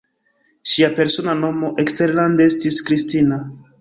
Ŝia 0.71 0.87
persona 0.99 1.35
nomo 1.43 1.71
eksterlande 1.83 2.49
estis 2.53 2.81
Kristina. 2.89 3.43